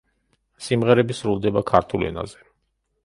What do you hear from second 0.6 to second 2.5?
სიმღერები სრულდება ქართულ ენაზე.